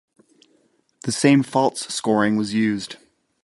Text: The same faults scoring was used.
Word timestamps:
The 1.03 1.11
same 1.11 1.43
faults 1.43 1.93
scoring 1.93 2.35
was 2.35 2.55
used. 2.55 2.95